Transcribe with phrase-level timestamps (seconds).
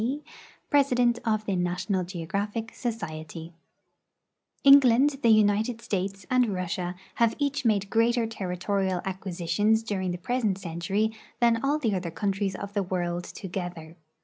[0.01, 0.23] D.,
[0.71, 3.53] President of the National Geographic Society
[4.63, 10.57] England, the United States, and Russia have each made greater territorial acquisitions during the present
[10.57, 13.95] century than all the other countries of the world together.